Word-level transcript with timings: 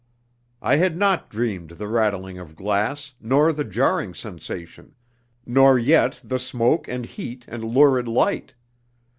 I 0.63 0.77
had 0.77 0.97
not 0.97 1.29
dreamed 1.29 1.69
the 1.77 1.87
rattling 1.87 2.39
of 2.39 2.55
glass, 2.55 3.13
nor 3.21 3.53
the 3.53 3.63
jarring 3.63 4.15
sensation, 4.15 4.95
nor 5.45 5.77
yet 5.77 6.19
the 6.23 6.39
smoke 6.39 6.87
and 6.87 7.05
heat 7.05 7.45
and 7.47 7.63
lurid 7.63 8.07
light. 8.07 8.55